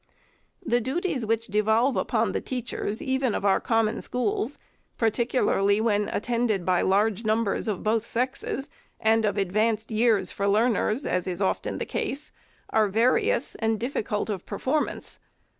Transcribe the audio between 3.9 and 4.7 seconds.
Schools,